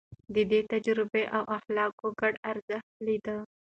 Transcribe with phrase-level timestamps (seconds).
[0.33, 3.37] ده د تجربې او اخلاقو ګډ ارزښت ليده.